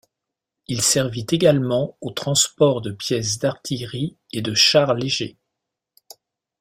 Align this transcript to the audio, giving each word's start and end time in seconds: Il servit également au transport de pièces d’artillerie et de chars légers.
Il 0.67 0.81
servit 0.81 1.27
également 1.29 1.95
au 2.01 2.09
transport 2.09 2.81
de 2.81 2.89
pièces 2.91 3.37
d’artillerie 3.37 4.17
et 4.33 4.41
de 4.41 4.55
chars 4.55 4.95
légers. 4.95 5.37